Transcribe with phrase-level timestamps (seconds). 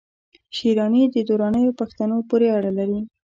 [0.55, 2.99] شېراني د درانیو پښتنو پوري اړه لري